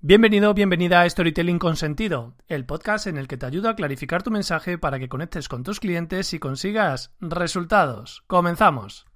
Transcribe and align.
Bienvenido, 0.00 0.54
bienvenida 0.54 1.00
a 1.00 1.10
Storytelling 1.10 1.58
con 1.58 1.74
Sentido, 1.74 2.36
el 2.46 2.64
podcast 2.64 3.08
en 3.08 3.18
el 3.18 3.26
que 3.26 3.36
te 3.36 3.46
ayudo 3.46 3.68
a 3.68 3.74
clarificar 3.74 4.22
tu 4.22 4.30
mensaje 4.30 4.78
para 4.78 5.00
que 5.00 5.08
conectes 5.08 5.48
con 5.48 5.64
tus 5.64 5.80
clientes 5.80 6.32
y 6.34 6.38
consigas 6.38 7.12
resultados. 7.20 8.22
Comenzamos. 8.28 9.07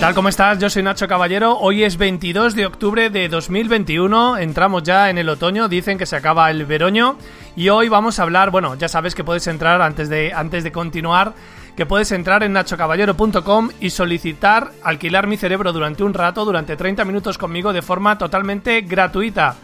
Tal? 0.00 0.14
¿Cómo 0.14 0.30
estás? 0.30 0.58
Yo 0.58 0.70
soy 0.70 0.82
Nacho 0.82 1.06
Caballero. 1.06 1.58
Hoy 1.58 1.84
es 1.84 1.98
22 1.98 2.54
de 2.54 2.64
octubre 2.64 3.10
de 3.10 3.28
2021. 3.28 4.38
Entramos 4.38 4.82
ya 4.82 5.10
en 5.10 5.18
el 5.18 5.28
otoño. 5.28 5.68
Dicen 5.68 5.98
que 5.98 6.06
se 6.06 6.16
acaba 6.16 6.50
el 6.50 6.64
veroño. 6.64 7.18
Y 7.54 7.68
hoy 7.68 7.90
vamos 7.90 8.18
a 8.18 8.22
hablar, 8.22 8.50
bueno, 8.50 8.76
ya 8.76 8.88
sabes 8.88 9.14
que 9.14 9.24
puedes 9.24 9.46
entrar 9.46 9.82
antes 9.82 10.08
de, 10.08 10.32
antes 10.32 10.64
de 10.64 10.72
continuar, 10.72 11.34
que 11.76 11.84
puedes 11.84 12.12
entrar 12.12 12.42
en 12.42 12.54
nachocaballero.com 12.54 13.70
y 13.78 13.90
solicitar 13.90 14.72
alquilar 14.82 15.26
mi 15.26 15.36
cerebro 15.36 15.70
durante 15.70 16.02
un 16.02 16.14
rato, 16.14 16.46
durante 16.46 16.76
30 16.76 17.04
minutos 17.04 17.36
conmigo 17.36 17.74
de 17.74 17.82
forma 17.82 18.16
totalmente 18.16 18.80
gratuita. 18.80 19.56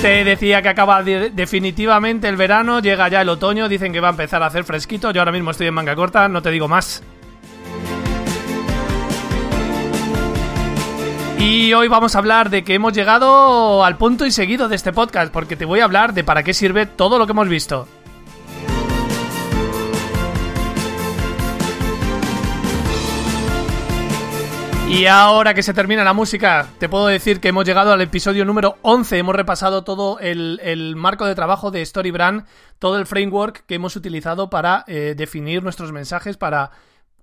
Te 0.00 0.22
decía 0.24 0.62
que 0.62 0.68
acaba 0.68 1.02
de- 1.02 1.30
definitivamente 1.30 2.28
el 2.28 2.36
verano, 2.36 2.80
llega 2.80 3.08
ya 3.08 3.20
el 3.22 3.28
otoño, 3.28 3.68
dicen 3.68 3.92
que 3.92 3.98
va 4.00 4.08
a 4.08 4.10
empezar 4.12 4.42
a 4.42 4.46
hacer 4.46 4.62
fresquito, 4.64 5.10
yo 5.10 5.20
ahora 5.20 5.32
mismo 5.32 5.50
estoy 5.50 5.66
en 5.66 5.74
manga 5.74 5.96
corta, 5.96 6.28
no 6.28 6.40
te 6.40 6.50
digo 6.52 6.68
más. 6.68 7.02
Y 11.40 11.72
hoy 11.72 11.88
vamos 11.88 12.14
a 12.14 12.18
hablar 12.18 12.48
de 12.50 12.62
que 12.62 12.74
hemos 12.74 12.92
llegado 12.92 13.84
al 13.84 13.96
punto 13.96 14.24
y 14.26 14.30
seguido 14.30 14.68
de 14.68 14.76
este 14.76 14.92
podcast, 14.92 15.32
porque 15.32 15.56
te 15.56 15.64
voy 15.64 15.80
a 15.80 15.84
hablar 15.84 16.12
de 16.14 16.22
para 16.24 16.42
qué 16.42 16.54
sirve 16.54 16.86
todo 16.86 17.18
lo 17.18 17.26
que 17.26 17.32
hemos 17.32 17.48
visto. 17.48 17.88
Y 24.88 25.04
ahora 25.04 25.52
que 25.52 25.62
se 25.62 25.74
termina 25.74 26.02
la 26.02 26.14
música, 26.14 26.66
te 26.78 26.88
puedo 26.88 27.08
decir 27.08 27.40
que 27.40 27.48
hemos 27.48 27.66
llegado 27.66 27.92
al 27.92 28.00
episodio 28.00 28.46
número 28.46 28.78
11. 28.80 29.18
Hemos 29.18 29.36
repasado 29.36 29.84
todo 29.84 30.18
el, 30.18 30.60
el 30.62 30.96
marco 30.96 31.26
de 31.26 31.34
trabajo 31.34 31.70
de 31.70 31.84
StoryBrand, 31.84 32.46
todo 32.78 32.98
el 32.98 33.04
framework 33.04 33.66
que 33.66 33.74
hemos 33.74 33.96
utilizado 33.96 34.48
para 34.48 34.84
eh, 34.88 35.14
definir 35.14 35.62
nuestros 35.62 35.92
mensajes, 35.92 36.38
para 36.38 36.70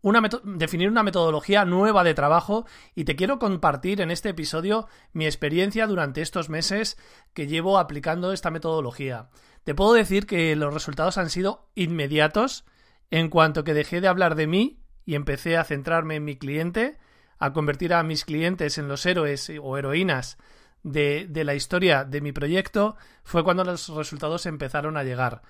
una 0.03 0.21
definir 0.43 0.89
una 0.89 1.01
metodología 1.01 1.65
nueva 1.65 2.03
de 2.03 2.13
trabajo. 2.13 2.67
Y 2.93 3.05
te 3.05 3.15
quiero 3.15 3.39
compartir 3.39 3.99
en 3.99 4.11
este 4.11 4.29
episodio 4.29 4.87
mi 5.11 5.25
experiencia 5.25 5.87
durante 5.87 6.21
estos 6.21 6.49
meses 6.49 6.99
que 7.33 7.47
llevo 7.47 7.79
aplicando 7.79 8.31
esta 8.31 8.51
metodología. 8.51 9.29
Te 9.63 9.73
puedo 9.73 9.93
decir 9.93 10.27
que 10.27 10.55
los 10.55 10.71
resultados 10.71 11.17
han 11.17 11.31
sido 11.31 11.67
inmediatos 11.73 12.63
en 13.09 13.29
cuanto 13.29 13.63
que 13.63 13.73
dejé 13.73 14.01
de 14.01 14.07
hablar 14.07 14.35
de 14.35 14.45
mí 14.45 14.83
y 15.03 15.15
empecé 15.15 15.57
a 15.57 15.63
centrarme 15.63 16.17
en 16.17 16.25
mi 16.25 16.35
cliente 16.35 16.99
a 17.39 17.53
convertir 17.53 17.93
a 17.93 18.03
mis 18.03 18.25
clientes 18.25 18.77
en 18.77 18.87
los 18.87 19.05
héroes 19.05 19.51
o 19.61 19.77
heroínas 19.77 20.37
de, 20.83 21.27
de 21.29 21.43
la 21.43 21.55
historia 21.55 22.03
de 22.05 22.21
mi 22.21 22.31
proyecto, 22.31 22.95
fue 23.23 23.43
cuando 23.43 23.63
los 23.63 23.89
resultados 23.89 24.45
empezaron 24.45 24.97
a 24.97 25.03
llegar. 25.03 25.41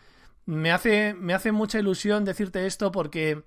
Me 0.46 0.72
hace, 0.72 1.14
me 1.14 1.34
hace 1.34 1.52
mucha 1.52 1.80
ilusión 1.80 2.24
decirte 2.24 2.66
esto 2.66 2.92
porque, 2.92 3.44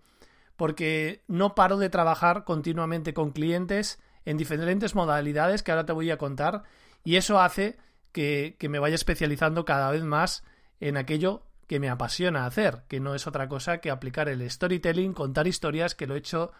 porque 0.57 1.23
no 1.29 1.55
paro 1.55 1.79
de 1.79 1.91
trabajar 1.91 2.45
continuamente 2.45 3.15
con 3.15 3.31
clientes 3.31 4.01
en 4.25 4.37
diferentes 4.37 4.95
modalidades 4.95 5.62
que 5.62 5.71
ahora 5.71 5.87
te 5.87 5.93
voy 5.93 6.11
a 6.11 6.19
contar 6.19 6.65
y 7.05 7.17
eso 7.17 7.41
hace 7.41 7.79
que, 8.12 8.57
que 8.59 8.69
me 8.69 8.79
vaya 8.79 8.95
especializando 8.97 9.65
cada 9.65 9.91
vez 9.91 10.03
más 10.03 10.45
en 10.81 10.97
aquello 10.97 11.45
que 11.67 11.81
me 11.81 11.89
apasiona 11.89 12.47
hacer, 12.47 12.83
que 12.89 12.99
no 12.99 13.15
es 13.15 13.27
otra 13.27 13.49
cosa 13.49 13.79
que 13.79 13.91
aplicar 13.91 14.29
el 14.29 14.49
storytelling, 14.51 15.12
contar 15.12 15.47
historias, 15.47 15.95
que 15.95 16.07
lo 16.07 16.15
he 16.15 16.19
hecho 16.19 16.53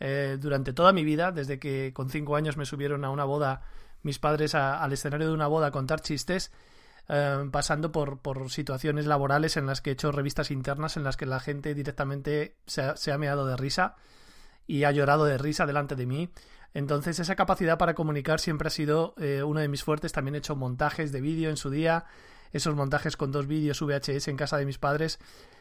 eh, 0.00 0.38
durante 0.40 0.72
toda 0.72 0.92
mi 0.92 1.04
vida, 1.04 1.32
desde 1.32 1.58
que 1.58 1.92
con 1.94 2.10
cinco 2.10 2.36
años 2.36 2.56
me 2.56 2.66
subieron 2.66 3.04
a 3.04 3.10
una 3.10 3.24
boda 3.24 3.62
mis 4.02 4.18
padres 4.18 4.54
al 4.54 4.92
escenario 4.92 5.28
de 5.28 5.34
una 5.34 5.46
boda 5.46 5.68
a 5.68 5.70
contar 5.70 6.00
chistes, 6.00 6.52
eh, 7.08 7.48
pasando 7.50 7.92
por, 7.92 8.18
por 8.18 8.50
situaciones 8.50 9.06
laborales 9.06 9.56
en 9.56 9.66
las 9.66 9.80
que 9.80 9.90
he 9.90 9.92
hecho 9.92 10.12
revistas 10.12 10.50
internas 10.50 10.96
en 10.96 11.04
las 11.04 11.16
que 11.16 11.26
la 11.26 11.40
gente 11.40 11.74
directamente 11.74 12.56
se 12.66 12.82
ha, 12.82 12.94
ha 13.14 13.18
meado 13.18 13.46
de 13.46 13.56
risa 13.56 13.96
y 14.66 14.84
ha 14.84 14.92
llorado 14.92 15.24
de 15.24 15.38
risa 15.38 15.66
delante 15.66 15.96
de 15.96 16.06
mí. 16.06 16.30
Entonces 16.74 17.18
esa 17.18 17.36
capacidad 17.36 17.76
para 17.78 17.94
comunicar 17.94 18.40
siempre 18.40 18.68
ha 18.68 18.70
sido 18.70 19.14
eh, 19.18 19.42
uno 19.42 19.60
de 19.60 19.68
mis 19.68 19.84
fuertes. 19.84 20.12
También 20.12 20.36
he 20.36 20.38
hecho 20.38 20.56
montajes 20.56 21.12
de 21.12 21.20
vídeo 21.20 21.50
en 21.50 21.56
su 21.56 21.70
día, 21.70 22.06
esos 22.52 22.74
montajes 22.74 23.16
con 23.16 23.32
dos 23.32 23.46
vídeos 23.46 23.80
VHS 23.80 24.28
en 24.28 24.36
casa 24.36 24.56
de 24.56 24.66
mis 24.66 24.78
padres. 24.78 25.18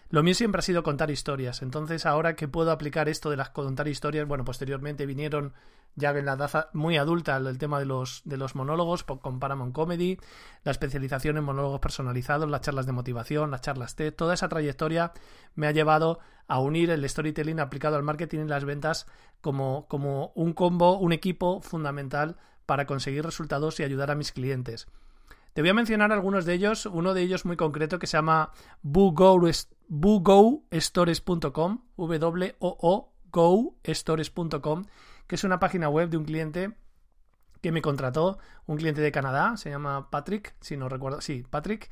Lo 0.09 0.23
mío 0.23 0.35
siempre 0.35 0.59
ha 0.59 0.63
sido 0.63 0.83
contar 0.83 1.09
historias. 1.09 1.61
Entonces, 1.61 2.05
ahora 2.05 2.35
que 2.35 2.47
puedo 2.47 2.71
aplicar 2.71 3.07
esto 3.07 3.29
de 3.29 3.37
las 3.37 3.49
contar 3.49 3.87
historias, 3.87 4.27
bueno, 4.27 4.43
posteriormente 4.43 5.05
vinieron 5.05 5.53
ya 5.95 6.11
en 6.11 6.25
la 6.25 6.33
edad 6.33 6.69
muy 6.73 6.97
adulta 6.97 7.37
el 7.37 7.57
tema 7.57 7.79
de 7.79 7.85
los, 7.85 8.21
de 8.25 8.37
los 8.37 8.55
monólogos 8.55 9.03
con 9.03 9.39
Paramount 9.39 9.73
Comedy, 9.73 10.17
la 10.63 10.71
especialización 10.71 11.37
en 11.37 11.43
monólogos 11.43 11.79
personalizados, 11.79 12.49
las 12.49 12.61
charlas 12.61 12.85
de 12.85 12.93
motivación, 12.93 13.51
las 13.51 13.61
charlas 13.61 13.95
TED, 13.95 14.13
toda 14.13 14.33
esa 14.33 14.49
trayectoria 14.49 15.11
me 15.55 15.67
ha 15.67 15.71
llevado 15.71 16.19
a 16.47 16.59
unir 16.59 16.89
el 16.89 17.07
storytelling 17.07 17.59
aplicado 17.59 17.95
al 17.97 18.03
marketing 18.03 18.39
y 18.39 18.47
las 18.47 18.65
ventas 18.65 19.05
como, 19.41 19.85
como 19.87 20.31
un 20.35 20.53
combo, 20.53 20.97
un 20.97 21.13
equipo 21.13 21.61
fundamental 21.61 22.37
para 22.65 22.85
conseguir 22.85 23.25
resultados 23.25 23.79
y 23.79 23.83
ayudar 23.83 24.11
a 24.11 24.15
mis 24.15 24.31
clientes. 24.31 24.87
Te 25.53 25.61
voy 25.61 25.69
a 25.69 25.73
mencionar 25.73 26.13
algunos 26.13 26.45
de 26.45 26.53
ellos, 26.53 26.85
uno 26.85 27.13
de 27.13 27.23
ellos 27.23 27.43
muy 27.45 27.57
concreto 27.57 27.99
que 27.99 28.07
se 28.07 28.15
llama 28.17 28.51
boogostores.com, 28.83 31.81
w 31.97 32.55
o 32.59 32.77
o 32.81 33.11
gostores.com, 33.31 34.85
que 35.27 35.35
es 35.35 35.43
una 35.43 35.59
página 35.59 35.89
web 35.89 36.09
de 36.09 36.17
un 36.17 36.25
cliente 36.25 36.75
que 37.61 37.71
me 37.71 37.81
contrató, 37.81 38.39
un 38.65 38.77
cliente 38.77 39.01
de 39.01 39.11
Canadá, 39.11 39.57
se 39.57 39.69
llama 39.69 40.09
Patrick, 40.09 40.55
si 40.61 40.77
no 40.77 40.89
recuerdo, 40.89 41.21
sí, 41.21 41.43
Patrick. 41.49 41.91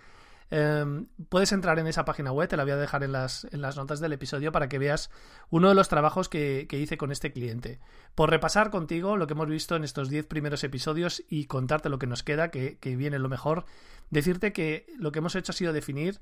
Eh, 0.51 1.05
puedes 1.29 1.51
entrar 1.51 1.77
en 1.79 1.87
esa 1.87 2.05
página 2.05 2.31
web, 2.31 2.49
te 2.49 2.57
la 2.57 2.63
voy 2.63 2.71
a 2.71 2.77
dejar 2.77 3.03
en 3.03 3.11
las, 3.11 3.45
en 3.51 3.61
las 3.61 3.77
notas 3.77 3.99
del 3.99 4.13
episodio 4.13 4.51
para 4.51 4.67
que 4.67 4.79
veas 4.79 5.11
uno 5.49 5.69
de 5.69 5.75
los 5.75 5.89
trabajos 5.89 6.29
que, 6.29 6.65
que 6.67 6.79
hice 6.79 6.97
con 6.97 7.11
este 7.11 7.31
cliente. 7.31 7.79
Por 8.15 8.29
repasar 8.29 8.71
contigo 8.71 9.17
lo 9.17 9.27
que 9.27 9.33
hemos 9.33 9.47
visto 9.47 9.75
en 9.75 9.83
estos 9.83 10.09
10 10.09 10.25
primeros 10.25 10.63
episodios 10.63 11.23
y 11.29 11.45
contarte 11.45 11.89
lo 11.89 11.99
que 11.99 12.07
nos 12.07 12.23
queda, 12.23 12.49
que, 12.49 12.77
que 12.79 12.95
viene 12.95 13.19
lo 13.19 13.29
mejor, 13.29 13.65
decirte 14.09 14.53
que 14.53 14.87
lo 14.97 15.11
que 15.11 15.19
hemos 15.19 15.35
hecho 15.35 15.51
ha 15.51 15.55
sido 15.55 15.73
definir 15.73 16.19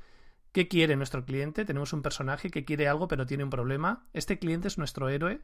qué 0.51 0.67
quiere 0.67 0.95
nuestro 0.95 1.23
cliente. 1.23 1.65
Tenemos 1.65 1.93
un 1.93 2.01
personaje 2.01 2.49
que 2.49 2.65
quiere 2.65 2.87
algo 2.87 3.07
pero 3.07 3.25
tiene 3.25 3.43
un 3.43 3.49
problema. 3.49 4.07
Este 4.13 4.39
cliente 4.39 4.67
es 4.67 4.77
nuestro 4.77 5.09
héroe 5.09 5.41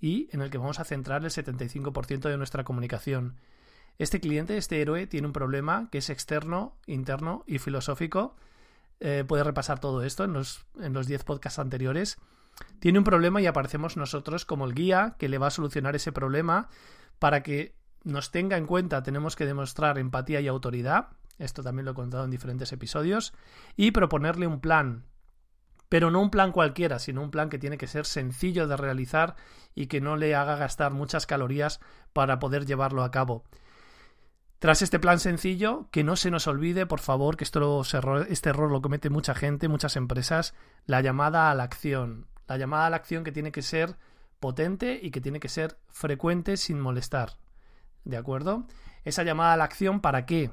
y 0.00 0.28
en 0.32 0.42
el 0.42 0.50
que 0.50 0.58
vamos 0.58 0.80
a 0.80 0.84
centrar 0.84 1.24
el 1.24 1.30
75% 1.30 2.28
de 2.28 2.36
nuestra 2.36 2.64
comunicación. 2.64 3.36
Este 3.98 4.20
cliente, 4.20 4.56
este 4.56 4.80
héroe, 4.80 5.06
tiene 5.06 5.26
un 5.26 5.32
problema 5.32 5.88
que 5.90 5.98
es 5.98 6.10
externo, 6.10 6.76
interno 6.86 7.44
y 7.46 7.58
filosófico. 7.58 8.36
Eh, 9.00 9.24
puedes 9.26 9.46
repasar 9.46 9.78
todo 9.78 10.02
esto 10.02 10.24
en 10.24 10.32
los, 10.32 10.66
en 10.80 10.92
los 10.92 11.06
10 11.06 11.24
podcasts 11.24 11.58
anteriores. 11.58 12.18
Tiene 12.78 12.98
un 12.98 13.04
problema 13.04 13.40
y 13.40 13.46
aparecemos 13.46 13.96
nosotros 13.96 14.44
como 14.44 14.66
el 14.66 14.74
guía 14.74 15.16
que 15.18 15.28
le 15.28 15.38
va 15.38 15.48
a 15.48 15.50
solucionar 15.50 15.96
ese 15.96 16.12
problema 16.12 16.68
para 17.18 17.42
que 17.42 17.74
nos 18.04 18.30
tenga 18.30 18.56
en 18.56 18.66
cuenta. 18.66 19.02
Tenemos 19.02 19.36
que 19.36 19.46
demostrar 19.46 19.98
empatía 19.98 20.40
y 20.40 20.48
autoridad. 20.48 21.08
Esto 21.38 21.62
también 21.62 21.84
lo 21.84 21.92
he 21.92 21.94
contado 21.94 22.24
en 22.24 22.30
diferentes 22.30 22.72
episodios. 22.72 23.34
Y 23.76 23.90
proponerle 23.90 24.46
un 24.46 24.60
plan. 24.60 25.04
Pero 25.88 26.10
no 26.10 26.20
un 26.20 26.30
plan 26.30 26.52
cualquiera, 26.52 26.98
sino 26.98 27.22
un 27.22 27.30
plan 27.30 27.48
que 27.48 27.58
tiene 27.58 27.78
que 27.78 27.86
ser 27.86 28.06
sencillo 28.06 28.66
de 28.66 28.76
realizar 28.76 29.36
y 29.74 29.86
que 29.86 30.00
no 30.00 30.16
le 30.16 30.34
haga 30.34 30.56
gastar 30.56 30.92
muchas 30.92 31.26
calorías 31.26 31.80
para 32.12 32.38
poder 32.38 32.66
llevarlo 32.66 33.04
a 33.04 33.10
cabo. 33.10 33.44
Tras 34.58 34.80
este 34.80 34.98
plan 34.98 35.20
sencillo, 35.20 35.88
que 35.90 36.02
no 36.02 36.16
se 36.16 36.30
nos 36.30 36.46
olvide, 36.46 36.86
por 36.86 37.00
favor, 37.00 37.36
que 37.36 37.44
esto 37.44 37.82
este 38.28 38.48
error 38.48 38.70
lo 38.70 38.80
comete 38.80 39.10
mucha 39.10 39.34
gente, 39.34 39.68
muchas 39.68 39.96
empresas, 39.96 40.54
la 40.86 41.02
llamada 41.02 41.50
a 41.50 41.54
la 41.54 41.64
acción. 41.64 42.26
La 42.48 42.56
llamada 42.56 42.86
a 42.86 42.90
la 42.90 42.96
acción 42.96 43.22
que 43.22 43.32
tiene 43.32 43.52
que 43.52 43.62
ser 43.62 43.96
potente 44.40 44.98
y 45.02 45.10
que 45.10 45.20
tiene 45.20 45.40
que 45.40 45.48
ser 45.48 45.78
frecuente 45.88 46.56
sin 46.56 46.80
molestar. 46.80 47.38
¿De 48.04 48.16
acuerdo? 48.16 48.66
Esa 49.04 49.24
llamada 49.24 49.52
a 49.52 49.56
la 49.56 49.64
acción, 49.64 50.00
¿para 50.00 50.24
qué? 50.24 50.50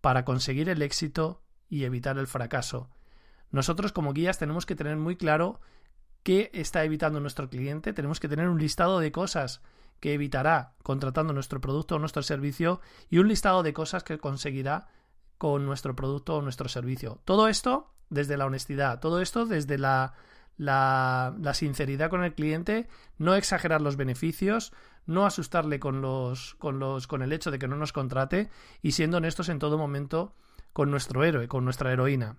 Para 0.00 0.24
conseguir 0.24 0.68
el 0.68 0.82
éxito 0.82 1.42
y 1.68 1.84
evitar 1.84 2.16
el 2.18 2.28
fracaso. 2.28 2.90
nosotros 3.50 3.92
como 3.92 4.12
guías 4.12 4.38
tenemos 4.38 4.66
que 4.66 4.76
tener 4.76 4.96
muy 4.96 5.16
claro 5.16 5.60
qué 6.26 6.50
está 6.54 6.82
evitando 6.82 7.20
nuestro 7.20 7.48
cliente, 7.48 7.92
tenemos 7.92 8.18
que 8.18 8.26
tener 8.26 8.48
un 8.48 8.58
listado 8.58 8.98
de 8.98 9.12
cosas 9.12 9.62
que 10.00 10.12
evitará 10.12 10.72
contratando 10.82 11.32
nuestro 11.32 11.60
producto 11.60 11.94
o 11.94 11.98
nuestro 12.00 12.20
servicio 12.24 12.80
y 13.08 13.18
un 13.18 13.28
listado 13.28 13.62
de 13.62 13.72
cosas 13.72 14.02
que 14.02 14.18
conseguirá 14.18 14.88
con 15.38 15.64
nuestro 15.64 15.94
producto 15.94 16.34
o 16.34 16.42
nuestro 16.42 16.68
servicio. 16.68 17.20
Todo 17.24 17.46
esto 17.46 17.92
desde 18.10 18.36
la 18.36 18.46
honestidad, 18.46 18.98
todo 18.98 19.20
esto 19.20 19.46
desde 19.46 19.78
la, 19.78 20.14
la, 20.56 21.32
la 21.40 21.54
sinceridad 21.54 22.10
con 22.10 22.24
el 22.24 22.34
cliente, 22.34 22.88
no 23.18 23.36
exagerar 23.36 23.80
los 23.80 23.94
beneficios, 23.94 24.72
no 25.06 25.26
asustarle 25.26 25.78
con 25.78 26.00
los, 26.00 26.56
con 26.56 26.80
los, 26.80 27.06
con 27.06 27.22
el 27.22 27.32
hecho 27.32 27.52
de 27.52 27.60
que 27.60 27.68
no 27.68 27.76
nos 27.76 27.92
contrate 27.92 28.50
y 28.82 28.92
siendo 28.92 29.18
honestos 29.18 29.48
en 29.48 29.60
todo 29.60 29.78
momento 29.78 30.34
con 30.72 30.90
nuestro 30.90 31.22
héroe, 31.22 31.46
con 31.46 31.64
nuestra 31.64 31.92
heroína. 31.92 32.36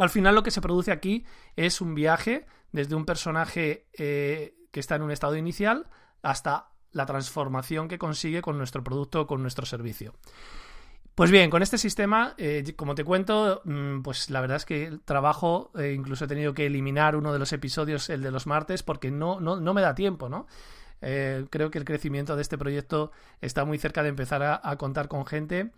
Al 0.00 0.10
final 0.10 0.34
lo 0.34 0.42
que 0.42 0.50
se 0.50 0.62
produce 0.62 0.92
aquí 0.92 1.24
es 1.56 1.80
un 1.82 1.94
viaje 1.94 2.46
desde 2.72 2.94
un 2.94 3.04
personaje 3.04 3.86
eh, 3.92 4.54
que 4.70 4.80
está 4.80 4.96
en 4.96 5.02
un 5.02 5.10
estado 5.10 5.36
inicial 5.36 5.88
hasta 6.22 6.70
la 6.92 7.04
transformación 7.04 7.86
que 7.86 7.98
consigue 7.98 8.40
con 8.40 8.56
nuestro 8.56 8.82
producto 8.82 9.20
o 9.20 9.26
con 9.26 9.42
nuestro 9.42 9.66
servicio. 9.66 10.14
Pues 11.14 11.30
bien, 11.30 11.50
con 11.50 11.62
este 11.62 11.76
sistema, 11.76 12.34
eh, 12.38 12.72
como 12.76 12.94
te 12.94 13.04
cuento, 13.04 13.60
mm, 13.64 14.00
pues 14.00 14.30
la 14.30 14.40
verdad 14.40 14.56
es 14.56 14.64
que 14.64 14.86
el 14.86 15.02
trabajo, 15.02 15.70
eh, 15.78 15.92
incluso 15.94 16.24
he 16.24 16.28
tenido 16.28 16.54
que 16.54 16.64
eliminar 16.64 17.14
uno 17.14 17.30
de 17.30 17.38
los 17.38 17.52
episodios, 17.52 18.08
el 18.08 18.22
de 18.22 18.30
los 18.30 18.46
martes, 18.46 18.82
porque 18.82 19.10
no, 19.10 19.38
no, 19.38 19.60
no 19.60 19.74
me 19.74 19.82
da 19.82 19.94
tiempo, 19.94 20.28
¿no? 20.28 20.46
creo 21.02 21.70
que 21.70 21.78
el 21.78 21.86
crecimiento 21.86 22.36
de 22.36 22.42
este 22.42 22.58
proyecto 22.58 23.10
está 23.40 23.64
muy 23.64 23.78
cerca 23.78 24.02
de 24.02 24.10
empezar 24.10 24.42
a, 24.42 24.76
contar 24.76 25.08
con 25.08 25.24
gente. 25.24 25.72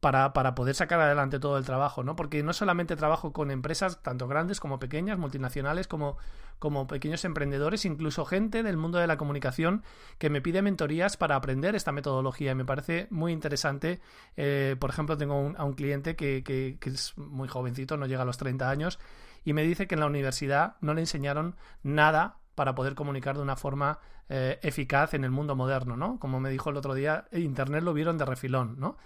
Para, 0.00 0.32
para, 0.32 0.54
poder 0.54 0.76
sacar 0.76 1.00
adelante 1.00 1.40
todo 1.40 1.58
el 1.58 1.64
trabajo, 1.64 2.04
¿no? 2.04 2.14
Porque 2.14 2.44
no 2.44 2.52
solamente 2.52 2.94
trabajo 2.94 3.32
con 3.32 3.50
empresas 3.50 4.00
tanto 4.00 4.28
grandes 4.28 4.60
como 4.60 4.78
pequeñas, 4.78 5.18
multinacionales, 5.18 5.88
como, 5.88 6.18
como 6.60 6.86
pequeños 6.86 7.24
emprendedores, 7.24 7.84
incluso 7.84 8.24
gente 8.24 8.62
del 8.62 8.76
mundo 8.76 8.98
de 8.98 9.08
la 9.08 9.16
comunicación 9.16 9.82
que 10.18 10.30
me 10.30 10.40
pide 10.40 10.62
mentorías 10.62 11.16
para 11.16 11.34
aprender 11.34 11.74
esta 11.74 11.90
metodología. 11.90 12.52
Y 12.52 12.54
me 12.54 12.64
parece 12.64 13.08
muy 13.10 13.32
interesante. 13.32 14.00
Eh, 14.36 14.76
por 14.78 14.90
ejemplo, 14.90 15.16
tengo 15.16 15.52
a 15.56 15.64
un 15.64 15.72
cliente 15.72 16.14
que, 16.14 16.44
que, 16.44 16.78
que 16.80 16.90
es 16.90 17.18
muy 17.18 17.48
jovencito, 17.48 17.96
no 17.96 18.06
llega 18.06 18.22
a 18.22 18.26
los 18.26 18.38
30 18.38 18.70
años, 18.70 19.00
y 19.44 19.52
me 19.52 19.62
dice 19.62 19.88
que 19.88 19.96
en 19.96 20.00
la 20.00 20.06
universidad 20.06 20.76
no 20.80 20.94
le 20.94 21.00
enseñaron 21.00 21.56
nada 21.82 22.38
para 22.54 22.74
poder 22.74 22.94
comunicar 22.94 23.36
de 23.36 23.42
una 23.42 23.56
forma 23.56 24.00
eh, 24.28 24.58
eficaz 24.62 25.14
en 25.14 25.24
el 25.24 25.30
mundo 25.30 25.56
moderno, 25.56 25.96
¿no? 25.96 26.18
Como 26.18 26.38
me 26.38 26.50
dijo 26.50 26.68
el 26.70 26.76
otro 26.76 26.92
día, 26.92 27.28
Internet 27.32 27.82
lo 27.82 27.94
vieron 27.94 28.18
de 28.18 28.26
refilón, 28.26 28.78
¿no? 28.78 28.98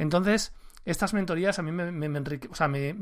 Entonces, 0.00 0.54
estas 0.86 1.12
mentorías 1.12 1.58
a 1.58 1.62
mí 1.62 1.72
me, 1.72 1.92
me, 1.92 2.08
me, 2.08 2.20
o 2.50 2.54
sea, 2.54 2.68
me, 2.68 2.96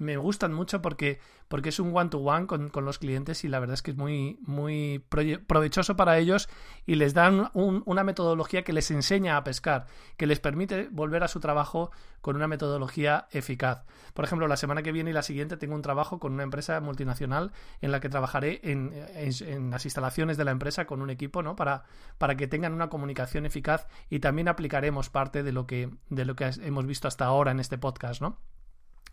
me 0.00 0.16
gustan 0.16 0.52
mucho 0.52 0.80
porque, 0.80 1.20
porque 1.48 1.68
es 1.68 1.78
un 1.78 1.94
one-to-one 1.94 2.46
con, 2.46 2.70
con, 2.70 2.86
los 2.86 2.98
clientes 2.98 3.44
y 3.44 3.48
la 3.48 3.60
verdad 3.60 3.74
es 3.74 3.82
que 3.82 3.90
es 3.90 3.96
muy, 3.96 4.38
muy 4.40 5.04
provechoso 5.46 5.94
para 5.94 6.18
ellos 6.18 6.48
y 6.86 6.94
les 6.94 7.12
dan 7.12 7.50
un, 7.52 7.82
una 7.84 8.02
metodología 8.02 8.64
que 8.64 8.72
les 8.72 8.90
enseña 8.90 9.36
a 9.36 9.44
pescar, 9.44 9.86
que 10.16 10.26
les 10.26 10.40
permite 10.40 10.88
volver 10.90 11.22
a 11.22 11.28
su 11.28 11.38
trabajo 11.38 11.90
con 12.22 12.34
una 12.34 12.48
metodología 12.48 13.28
eficaz. 13.30 13.84
Por 14.14 14.24
ejemplo, 14.24 14.48
la 14.48 14.56
semana 14.56 14.82
que 14.82 14.90
viene 14.90 15.10
y 15.10 15.12
la 15.12 15.22
siguiente 15.22 15.58
tengo 15.58 15.74
un 15.74 15.82
trabajo 15.82 16.18
con 16.18 16.32
una 16.32 16.44
empresa 16.44 16.80
multinacional 16.80 17.52
en 17.82 17.92
la 17.92 18.00
que 18.00 18.08
trabajaré 18.08 18.60
en, 18.64 18.92
en, 19.14 19.30
en 19.46 19.70
las 19.70 19.84
instalaciones 19.84 20.38
de 20.38 20.44
la 20.44 20.50
empresa 20.50 20.86
con 20.86 21.02
un 21.02 21.10
equipo 21.10 21.42
¿no? 21.42 21.56
para, 21.56 21.84
para 22.16 22.36
que 22.36 22.46
tengan 22.46 22.72
una 22.72 22.88
comunicación 22.88 23.44
eficaz 23.44 23.86
y 24.08 24.20
también 24.20 24.48
aplicaremos 24.48 25.10
parte 25.10 25.42
de 25.42 25.52
lo 25.52 25.66
que, 25.66 25.90
de 26.08 26.24
lo 26.24 26.36
que 26.36 26.50
hemos 26.62 26.86
visto 26.86 27.06
hasta 27.06 27.26
ahora 27.26 27.50
en 27.50 27.60
este 27.60 27.76
podcast. 27.76 28.22
¿no? 28.22 28.38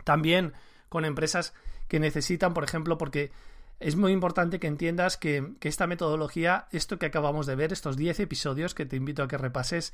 También 0.08 0.54
con 0.90 1.06
empresas 1.06 1.54
que 1.88 2.00
necesitan, 2.00 2.54
por 2.54 2.64
ejemplo, 2.64 2.98
porque 2.98 3.32
es 3.80 3.96
muy 3.96 4.12
importante 4.12 4.60
que 4.60 4.68
entiendas 4.68 5.18
que, 5.18 5.54
que, 5.60 5.70
esta 5.70 5.88
metodología, 5.88 6.68
esto 6.72 6.98
que 6.98 7.06
acabamos 7.06 7.46
de 7.46 7.56
ver, 7.56 7.72
estos 7.72 7.96
10 7.96 8.22
episodios 8.22 8.74
que 8.74 8.86
te 8.86 8.96
invito 8.96 9.22
a 9.22 9.28
que 9.28 9.38
repases, 9.38 9.94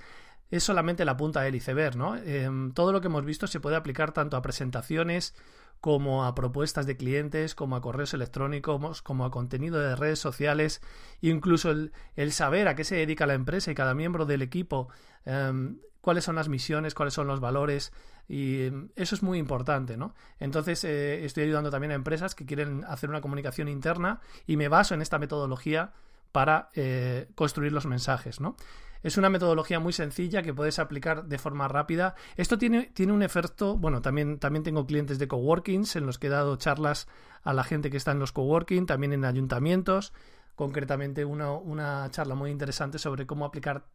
es 0.51 0.63
solamente 0.63 1.03
la 1.03 1.17
punta 1.17 1.41
del 1.41 1.55
iceberg, 1.55 1.97
¿no? 1.97 2.15
Eh, 2.15 2.49
todo 2.73 2.91
lo 2.91 3.01
que 3.01 3.07
hemos 3.07 3.25
visto 3.25 3.47
se 3.47 3.59
puede 3.59 3.75
aplicar 3.75 4.13
tanto 4.13 4.37
a 4.37 4.41
presentaciones 4.41 5.35
como 5.81 6.23
a 6.23 6.33
propuestas 6.33 6.85
de 6.85 6.95
clientes, 6.95 7.55
como 7.55 7.75
a 7.75 7.81
correos 7.81 8.13
electrónicos, 8.13 9.01
como 9.01 9.25
a 9.25 9.31
contenido 9.31 9.79
de 9.79 9.97
redes 9.97 10.19
sociales, 10.19 10.81
incluso 11.19 11.71
el, 11.71 11.91
el 12.15 12.31
saber 12.31 12.69
a 12.69 12.75
qué 12.75 12.85
se 12.85 12.95
dedica 12.95 13.25
la 13.25 13.33
empresa 13.33 13.69
y 13.71 13.75
cada 13.75 13.93
miembro 13.93 14.25
del 14.25 14.41
equipo, 14.41 14.87
eh, 15.25 15.73
cuáles 16.03 16.25
son 16.25 16.35
las 16.35 16.49
misiones, 16.49 16.93
cuáles 16.93 17.13
son 17.13 17.27
los 17.27 17.39
valores, 17.39 17.93
y 18.27 18.67
mm, 18.69 18.89
eso 18.97 19.15
es 19.15 19.23
muy 19.23 19.39
importante, 19.39 19.95
¿no? 19.95 20.13
Entonces 20.37 20.83
eh, 20.83 21.23
estoy 21.23 21.43
ayudando 21.43 21.71
también 21.71 21.91
a 21.91 21.95
empresas 21.95 22.35
que 22.35 22.45
quieren 22.45 22.83
hacer 22.89 23.09
una 23.09 23.21
comunicación 23.21 23.69
interna 23.69 24.19
y 24.45 24.57
me 24.57 24.67
baso 24.67 24.93
en 24.95 25.01
esta 25.01 25.17
metodología 25.17 25.93
para 26.33 26.67
eh, 26.73 27.29
construir 27.35 27.71
los 27.71 27.85
mensajes, 27.85 28.41
¿no? 28.41 28.57
Es 29.01 29.15
una 29.15 29.29
metodología 29.29 29.79
muy 29.79 29.93
sencilla 29.93 30.43
que 30.43 30.53
puedes 30.53 30.77
aplicar 30.77 31.23
de 31.23 31.37
forma 31.37 31.69
rápida. 31.69 32.15
Esto 32.35 32.57
tiene, 32.57 32.91
tiene 32.93 33.13
un 33.13 33.23
efecto, 33.23 33.77
bueno, 33.77 34.01
también, 34.01 34.39
también 34.39 34.63
tengo 34.63 34.85
clientes 34.85 35.19
de 35.19 35.29
coworkings 35.29 35.95
en 35.95 36.05
los 36.05 36.19
que 36.19 36.27
he 36.27 36.29
dado 36.29 36.57
charlas 36.57 37.07
a 37.43 37.53
la 37.53 37.63
gente 37.63 37.89
que 37.89 37.97
está 37.97 38.11
en 38.11 38.19
los 38.19 38.33
coworking, 38.33 38.85
también 38.85 39.13
en 39.13 39.23
ayuntamientos, 39.23 40.11
concretamente 40.55 41.23
una, 41.23 41.51
una 41.51 42.09
charla 42.11 42.35
muy 42.35 42.51
interesante 42.51 42.99
sobre 42.99 43.25
cómo 43.25 43.45
aplicar 43.45 43.85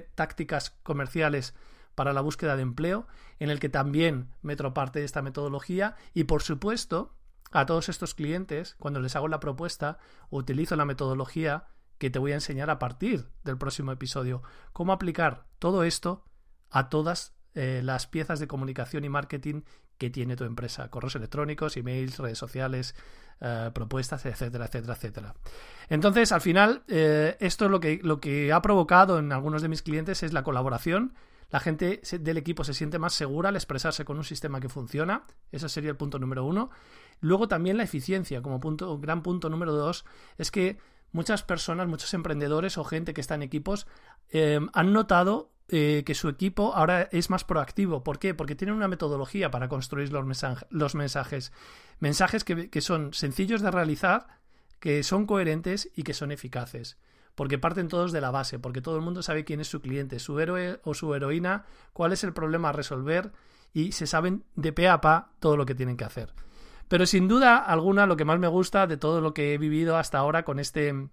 tácticas 0.00 0.70
comerciales 0.82 1.54
para 1.94 2.12
la 2.12 2.20
búsqueda 2.20 2.56
de 2.56 2.62
empleo, 2.62 3.06
en 3.38 3.50
el 3.50 3.60
que 3.60 3.68
también 3.68 4.30
meto 4.42 4.74
parte 4.74 4.98
de 4.98 5.04
esta 5.04 5.22
metodología 5.22 5.96
y 6.12 6.24
por 6.24 6.42
supuesto 6.42 7.14
a 7.52 7.66
todos 7.66 7.88
estos 7.88 8.14
clientes, 8.14 8.74
cuando 8.78 9.00
les 9.00 9.14
hago 9.14 9.28
la 9.28 9.40
propuesta, 9.40 9.98
utilizo 10.30 10.74
la 10.74 10.84
metodología 10.84 11.68
que 11.98 12.10
te 12.10 12.18
voy 12.18 12.32
a 12.32 12.36
enseñar 12.36 12.68
a 12.68 12.80
partir 12.80 13.28
del 13.44 13.58
próximo 13.58 13.92
episodio, 13.92 14.42
cómo 14.72 14.92
aplicar 14.92 15.46
todo 15.60 15.84
esto 15.84 16.24
a 16.70 16.88
todas 16.88 17.36
eh, 17.54 17.80
las 17.84 18.08
piezas 18.08 18.40
de 18.40 18.48
comunicación 18.48 19.04
y 19.04 19.08
marketing 19.08 19.62
que 20.04 20.10
tiene 20.10 20.36
tu 20.36 20.44
empresa, 20.44 20.88
correos 20.90 21.16
electrónicos, 21.16 21.76
emails, 21.76 22.18
redes 22.18 22.38
sociales, 22.38 22.94
eh, 23.40 23.70
propuestas, 23.74 24.26
etcétera, 24.26 24.66
etcétera, 24.66 24.94
etcétera. 24.94 25.34
Entonces, 25.88 26.30
al 26.32 26.40
final, 26.40 26.82
eh, 26.88 27.36
esto 27.40 27.64
es 27.64 27.70
lo 27.70 27.80
que, 27.80 28.00
lo 28.02 28.20
que 28.20 28.52
ha 28.52 28.60
provocado 28.60 29.18
en 29.18 29.32
algunos 29.32 29.62
de 29.62 29.68
mis 29.68 29.82
clientes 29.82 30.22
es 30.22 30.32
la 30.32 30.42
colaboración 30.42 31.14
la 31.54 31.60
gente 31.60 32.00
del 32.18 32.36
equipo 32.36 32.64
se 32.64 32.74
siente 32.74 32.98
más 32.98 33.14
segura 33.14 33.50
al 33.50 33.54
expresarse 33.54 34.04
con 34.04 34.16
un 34.16 34.24
sistema 34.24 34.58
que 34.58 34.68
funciona. 34.68 35.22
Ese 35.52 35.68
sería 35.68 35.90
el 35.90 35.96
punto 35.96 36.18
número 36.18 36.44
uno. 36.44 36.70
Luego 37.20 37.46
también 37.46 37.76
la 37.76 37.84
eficiencia, 37.84 38.42
como 38.42 38.58
punto, 38.58 38.98
gran 38.98 39.22
punto 39.22 39.48
número 39.48 39.72
dos, 39.72 40.04
es 40.36 40.50
que 40.50 40.78
muchas 41.12 41.44
personas, 41.44 41.86
muchos 41.86 42.12
emprendedores 42.12 42.76
o 42.76 42.82
gente 42.82 43.14
que 43.14 43.20
está 43.20 43.36
en 43.36 43.42
equipos 43.42 43.86
eh, 44.30 44.58
han 44.72 44.92
notado 44.92 45.52
eh, 45.68 46.02
que 46.04 46.14
su 46.14 46.28
equipo 46.28 46.74
ahora 46.74 47.08
es 47.12 47.30
más 47.30 47.44
proactivo. 47.44 48.04
¿Por 48.04 48.18
qué? 48.18 48.34
Porque 48.34 48.54
tienen 48.54 48.76
una 48.76 48.88
metodología 48.88 49.50
para 49.50 49.68
construir 49.68 50.12
los, 50.12 50.24
mensajes. 50.94 51.52
Mensajes 52.00 52.44
que, 52.44 52.70
que 52.70 52.80
son 52.80 53.14
sencillos 53.14 53.62
de 53.62 53.70
realizar, 53.70 54.26
que 54.80 55.02
son 55.02 55.26
coherentes 55.26 55.90
y 55.94 56.02
que 56.02 56.14
son 56.14 56.32
eficaces 56.32 56.98
porque 57.34 57.58
parten 57.58 57.88
todos 57.88 58.12
de 58.12 58.20
la 58.20 58.30
base, 58.30 58.58
porque 58.58 58.80
todo 58.80 58.96
el 58.96 59.02
mundo 59.02 59.22
sabe 59.22 59.44
quién 59.44 59.60
es 59.60 59.68
su 59.68 59.80
cliente, 59.80 60.18
su 60.18 60.38
héroe 60.38 60.80
o 60.84 60.94
su 60.94 61.14
heroína, 61.14 61.64
cuál 61.92 62.12
es 62.12 62.22
el 62.24 62.32
problema 62.32 62.68
a 62.68 62.72
resolver 62.72 63.32
y 63.72 63.92
se 63.92 64.06
saben 64.06 64.44
de 64.54 64.72
pe 64.72 64.88
a 64.88 65.00
pa 65.00 65.32
todo 65.40 65.56
lo 65.56 65.66
que 65.66 65.74
tienen 65.74 65.96
que 65.96 66.04
hacer. 66.04 66.32
Pero 66.88 67.06
sin 67.06 67.28
duda 67.28 67.58
alguna 67.58 68.06
lo 68.06 68.16
que 68.16 68.24
más 68.24 68.38
me 68.38 68.46
gusta 68.46 68.86
de 68.86 68.96
todo 68.96 69.20
lo 69.20 69.34
que 69.34 69.54
he 69.54 69.58
vivido 69.58 69.96
hasta 69.96 70.18
ahora 70.18 70.44
con 70.44 70.58
este 70.58 71.08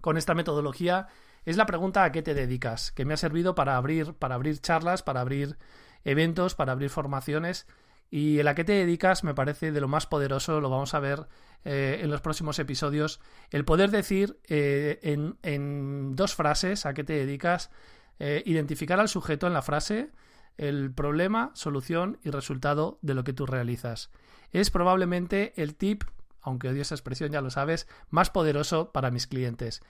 con 0.00 0.16
esta 0.16 0.34
metodología 0.34 1.08
es 1.48 1.56
la 1.56 1.66
pregunta 1.66 2.04
a 2.04 2.12
qué 2.12 2.22
te 2.22 2.34
dedicas, 2.34 2.92
que 2.92 3.04
me 3.04 3.14
ha 3.14 3.16
servido 3.16 3.54
para 3.54 3.76
abrir 3.76 4.12
para 4.12 4.34
abrir 4.34 4.60
charlas, 4.60 5.02
para 5.02 5.22
abrir 5.22 5.56
eventos, 6.04 6.54
para 6.54 6.72
abrir 6.72 6.90
formaciones 6.90 7.66
y 8.10 8.38
el 8.38 8.48
a 8.48 8.54
qué 8.54 8.64
te 8.64 8.72
dedicas 8.72 9.24
me 9.24 9.34
parece 9.34 9.72
de 9.72 9.80
lo 9.80 9.88
más 9.88 10.06
poderoso, 10.06 10.60
lo 10.60 10.70
vamos 10.70 10.94
a 10.94 11.00
ver 11.00 11.26
eh, 11.64 12.00
en 12.02 12.10
los 12.10 12.20
próximos 12.20 12.58
episodios. 12.58 13.20
El 13.50 13.64
poder 13.64 13.90
decir 13.90 14.38
eh, 14.48 14.98
en, 15.02 15.38
en, 15.42 16.16
dos 16.16 16.34
frases 16.34 16.86
a 16.86 16.94
qué 16.94 17.04
te 17.04 17.14
dedicas, 17.14 17.70
eh, 18.18 18.42
identificar 18.46 19.00
al 19.00 19.08
sujeto 19.08 19.46
en 19.46 19.52
la 19.54 19.62
frase, 19.62 20.10
el 20.56 20.92
problema, 20.92 21.50
solución 21.54 22.18
y 22.22 22.30
resultado 22.30 22.98
de 23.00 23.14
lo 23.14 23.24
que 23.24 23.32
tú 23.32 23.46
realizas. 23.46 24.10
Es 24.52 24.70
probablemente 24.70 25.52
el 25.56 25.76
tip 25.76 26.04
aunque 26.48 26.68
odio 26.68 26.82
esa 26.82 26.94
expresión, 26.94 27.30
ya 27.30 27.40
lo 27.40 27.50
sabes, 27.50 27.86
más 28.10 28.30
poderoso 28.30 28.92
para 28.92 29.10
mis 29.10 29.26
clientes. 29.26 29.82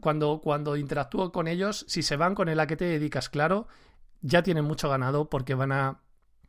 Cuando, 0.00 0.40
cuando 0.42 0.76
interactúo 0.76 1.32
con 1.32 1.48
ellos, 1.48 1.84
si 1.88 2.02
se 2.02 2.16
van 2.16 2.34
con 2.34 2.48
el 2.48 2.60
a 2.60 2.66
qué 2.66 2.76
te 2.76 2.84
dedicas, 2.84 3.28
claro, 3.28 3.68
ya 4.20 4.42
tienen 4.42 4.64
mucho 4.64 4.88
ganado 4.88 5.28
porque 5.30 5.54
van 5.54 5.72
a 5.72 6.00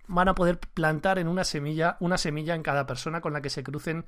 van 0.08 0.28
a 0.28 0.36
poder 0.36 0.60
plantar 0.60 1.18
en 1.18 1.28
una 1.28 1.44
semilla, 1.44 1.98
una 2.00 2.18
semilla 2.18 2.56
en 2.56 2.64
cada 2.64 2.86
persona 2.86 3.22
con 3.22 3.34
la 3.34 3.42
que 3.42 3.50
se 3.50 3.64
crucen 3.64 4.06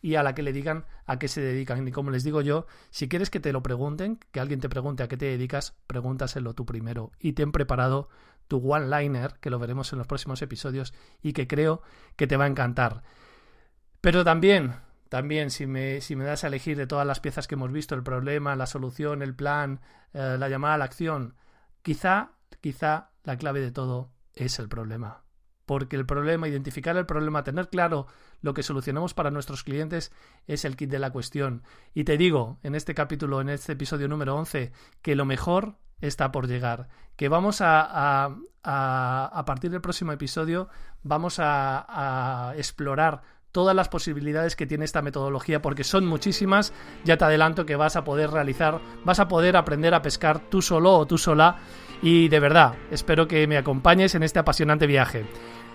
y 0.00 0.14
a 0.14 0.22
la 0.22 0.34
que 0.34 0.42
le 0.42 0.52
digan 0.52 0.84
a 1.06 1.18
qué 1.18 1.28
se 1.28 1.40
dedican. 1.40 1.86
Y 1.86 1.92
como 1.92 2.10
les 2.10 2.24
digo 2.24 2.40
yo, 2.40 2.66
si 2.90 3.08
quieres 3.08 3.30
que 3.30 3.40
te 3.40 3.52
lo 3.52 3.62
pregunten, 3.62 4.18
que 4.32 4.40
alguien 4.40 4.60
te 4.60 4.68
pregunte 4.68 5.02
a 5.02 5.08
qué 5.08 5.16
te 5.16 5.26
dedicas, 5.26 5.74
pregúntaselo 5.86 6.54
tú 6.54 6.66
primero 6.66 7.12
y 7.18 7.32
ten 7.32 7.52
preparado 7.52 8.08
tu 8.46 8.58
one-liner, 8.58 9.34
que 9.40 9.50
lo 9.50 9.58
veremos 9.58 9.92
en 9.92 9.98
los 9.98 10.06
próximos 10.06 10.40
episodios 10.42 10.94
y 11.22 11.32
que 11.32 11.46
creo 11.46 11.82
que 12.16 12.26
te 12.26 12.36
va 12.36 12.44
a 12.44 12.48
encantar. 12.48 13.02
Pero 14.00 14.24
también, 14.24 14.74
también 15.08 15.50
si 15.50 15.66
me, 15.66 16.00
si 16.00 16.16
me 16.16 16.24
das 16.24 16.44
a 16.44 16.48
elegir 16.48 16.76
de 16.76 16.86
todas 16.86 17.06
las 17.06 17.20
piezas 17.20 17.48
que 17.48 17.54
hemos 17.54 17.72
visto, 17.72 17.94
el 17.94 18.02
problema, 18.02 18.56
la 18.56 18.66
solución, 18.66 19.22
el 19.22 19.34
plan, 19.34 19.80
eh, 20.12 20.36
la 20.38 20.48
llamada 20.48 20.74
a 20.74 20.78
la 20.78 20.84
acción, 20.84 21.34
quizá, 21.82 22.32
quizá 22.60 23.10
la 23.24 23.36
clave 23.36 23.60
de 23.60 23.72
todo 23.72 24.12
es 24.34 24.58
el 24.58 24.68
problema. 24.68 25.24
Porque 25.66 25.96
el 25.96 26.06
problema, 26.06 26.48
identificar 26.48 26.96
el 26.96 27.04
problema, 27.04 27.44
tener 27.44 27.68
claro 27.68 28.06
lo 28.40 28.54
que 28.54 28.62
solucionamos 28.62 29.12
para 29.12 29.30
nuestros 29.30 29.64
clientes 29.64 30.12
es 30.46 30.64
el 30.64 30.76
kit 30.76 30.90
de 30.90 30.98
la 30.98 31.10
cuestión. 31.10 31.62
Y 31.92 32.04
te 32.04 32.16
digo, 32.16 32.58
en 32.62 32.74
este 32.74 32.94
capítulo, 32.94 33.40
en 33.42 33.50
este 33.50 33.72
episodio 33.72 34.08
número 34.08 34.34
11, 34.36 34.72
que 35.02 35.14
lo 35.14 35.26
mejor 35.26 35.76
está 36.00 36.32
por 36.32 36.46
llegar. 36.46 36.88
Que 37.16 37.28
vamos 37.28 37.60
a, 37.60 37.82
a, 37.82 39.30
a, 39.32 39.44
partir 39.44 39.70
del 39.70 39.82
próximo 39.82 40.12
episodio, 40.12 40.68
vamos 41.02 41.38
a, 41.38 42.48
a 42.50 42.56
explorar 42.56 43.22
todas 43.52 43.74
las 43.74 43.88
posibilidades 43.88 44.56
que 44.56 44.66
tiene 44.66 44.84
esta 44.84 45.02
metodología 45.02 45.62
porque 45.62 45.84
son 45.84 46.06
muchísimas. 46.06 46.72
Ya 47.04 47.16
te 47.16 47.24
adelanto 47.24 47.66
que 47.66 47.76
vas 47.76 47.96
a 47.96 48.04
poder 48.04 48.30
realizar, 48.30 48.80
vas 49.04 49.20
a 49.20 49.28
poder 49.28 49.56
aprender 49.56 49.94
a 49.94 50.02
pescar 50.02 50.40
tú 50.40 50.62
solo 50.62 50.94
o 50.94 51.06
tú 51.06 51.18
sola 51.18 51.58
y 52.02 52.28
de 52.28 52.40
verdad 52.40 52.74
espero 52.90 53.26
que 53.26 53.46
me 53.46 53.56
acompañes 53.56 54.14
en 54.14 54.22
este 54.22 54.38
apasionante 54.38 54.86
viaje. 54.86 55.24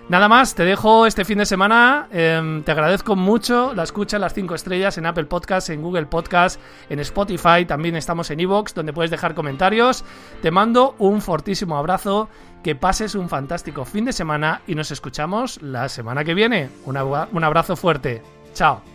Nada 0.08 0.28
más, 0.28 0.54
te 0.54 0.64
dejo 0.64 1.06
este 1.06 1.24
fin 1.24 1.38
de 1.38 1.46
semana. 1.46 2.08
Em, 2.12 2.62
te 2.62 2.72
agradezco 2.72 3.16
mucho 3.16 3.72
la 3.74 3.84
escucha, 3.84 4.18
las 4.18 4.34
5 4.34 4.54
estrellas 4.54 4.98
en 4.98 5.06
Apple 5.06 5.24
Podcasts, 5.24 5.70
en 5.70 5.80
Google 5.80 6.06
Podcasts, 6.06 6.60
en 6.90 7.00
Spotify. 7.00 7.64
También 7.66 7.96
estamos 7.96 8.30
en 8.30 8.40
Evox, 8.40 8.74
donde 8.74 8.92
puedes 8.92 9.10
dejar 9.10 9.34
comentarios. 9.34 10.04
Te 10.42 10.50
mando 10.50 10.94
un 10.98 11.22
fortísimo 11.22 11.78
abrazo. 11.78 12.28
Que 12.62 12.74
pases 12.74 13.14
un 13.14 13.28
fantástico 13.28 13.84
fin 13.84 14.06
de 14.06 14.12
semana 14.14 14.62
y 14.66 14.74
nos 14.74 14.90
escuchamos 14.90 15.60
la 15.60 15.88
semana 15.90 16.24
que 16.24 16.32
viene. 16.32 16.70
un 16.86 17.44
abrazo 17.44 17.76
fuerte. 17.76 18.22
Chao. 18.54 18.93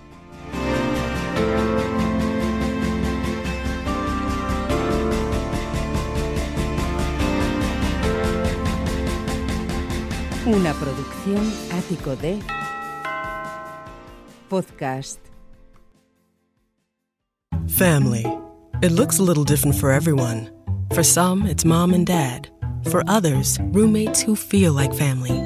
Una 10.48 10.74
producción 10.74 11.51
ático 11.72 12.15
de 12.15 12.39
podcast. 14.48 15.19
Family. 17.67 18.25
It 18.81 18.91
looks 18.91 19.19
a 19.19 19.24
little 19.24 19.43
different 19.43 19.75
for 19.75 19.91
everyone. 19.91 20.50
For 20.93 21.03
some, 21.03 21.46
it's 21.46 21.65
mom 21.65 21.93
and 21.93 22.08
dad. 22.08 22.50
For 22.89 23.03
others, 23.08 23.60
roommates 23.74 24.22
who 24.22 24.38
feel 24.38 24.72
like 24.72 24.93
family. 24.93 25.38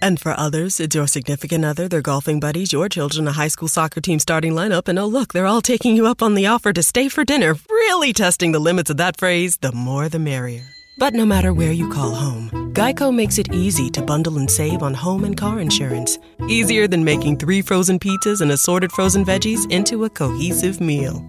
And 0.00 0.18
for 0.18 0.32
others, 0.38 0.80
it's 0.80 0.96
your 0.96 1.06
significant 1.06 1.66
other, 1.66 1.86
their 1.86 2.00
golfing 2.00 2.40
buddies, 2.40 2.72
your 2.72 2.88
children, 2.88 3.28
a 3.28 3.32
high 3.32 3.48
school 3.48 3.68
soccer 3.68 4.00
team 4.00 4.18
starting 4.18 4.54
lineup, 4.54 4.88
and 4.88 4.98
oh, 4.98 5.06
look, 5.06 5.34
they're 5.34 5.46
all 5.46 5.60
taking 5.60 5.94
you 5.94 6.06
up 6.06 6.22
on 6.22 6.34
the 6.34 6.46
offer 6.46 6.72
to 6.72 6.82
stay 6.82 7.10
for 7.10 7.22
dinner, 7.22 7.54
really 7.68 8.14
testing 8.14 8.52
the 8.52 8.58
limits 8.60 8.88
of 8.90 8.96
that 8.96 9.18
phrase 9.18 9.58
the 9.58 9.72
more 9.72 10.08
the 10.08 10.18
merrier. 10.18 10.64
But 10.98 11.12
no 11.12 11.26
matter 11.26 11.52
where 11.52 11.72
you 11.72 11.90
call 11.90 12.14
home, 12.14 12.57
Geico 12.78 13.12
makes 13.12 13.38
it 13.38 13.52
easy 13.52 13.90
to 13.90 14.00
bundle 14.00 14.38
and 14.38 14.48
save 14.48 14.84
on 14.84 14.94
home 14.94 15.24
and 15.24 15.36
car 15.36 15.58
insurance. 15.58 16.16
Easier 16.48 16.86
than 16.86 17.02
making 17.02 17.36
three 17.36 17.60
frozen 17.60 17.98
pizzas 17.98 18.40
and 18.40 18.52
assorted 18.52 18.92
frozen 18.92 19.24
veggies 19.24 19.68
into 19.68 20.04
a 20.04 20.10
cohesive 20.10 20.80
meal. 20.80 21.28